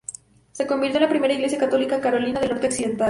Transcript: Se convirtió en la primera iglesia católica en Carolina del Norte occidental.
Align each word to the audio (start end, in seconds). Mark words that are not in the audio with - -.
Se 0.51 0.65
convirtió 0.65 0.97
en 0.97 1.03
la 1.03 1.09
primera 1.09 1.31
iglesia 1.35 1.59
católica 1.59 1.93
en 1.93 2.01
Carolina 2.01 2.39
del 2.39 2.49
Norte 2.49 2.65
occidental. 2.69 2.99